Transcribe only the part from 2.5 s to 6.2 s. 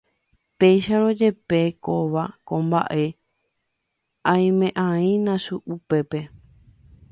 mba'e aime'aína upépe